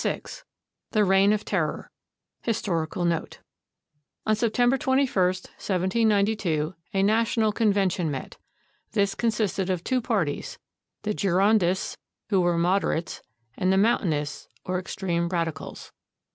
VI 0.01 0.23
THE 0.93 1.05
REIGN 1.05 1.31
OF 1.31 1.45
TERROR 1.45 1.91
HISTORICAL 2.41 3.05
NOTE 3.05 3.39
On 4.25 4.35
September 4.35 4.75
21, 4.75 5.13
1792, 5.13 6.73
a 6.95 7.03
National 7.03 7.51
Convention 7.51 8.09
met. 8.09 8.37
This 8.93 9.13
consisted 9.13 9.69
of 9.69 9.83
two 9.83 10.01
parties, 10.01 10.57
the 11.03 11.13
Girondists, 11.13 11.97
who 12.29 12.41
were 12.41 12.57
mod 12.57 12.81
erates, 12.81 13.21
and 13.55 13.71
the 13.71 13.77
Mountainists, 13.77 14.47
or 14.65 14.79
extreme 14.79 15.29
radicals. 15.29 15.91